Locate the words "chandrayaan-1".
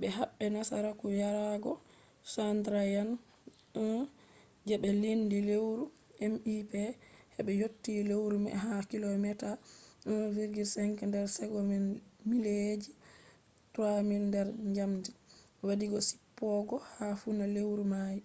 2.32-3.78